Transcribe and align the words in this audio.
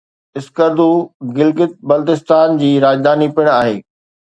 اسڪردو 0.37 0.89
گلگت 1.37 1.73
بلتستان 1.89 2.49
جي 2.65 2.71
راڄڌاني 2.87 3.27
پڻ 3.35 3.45
آهي. 3.61 3.77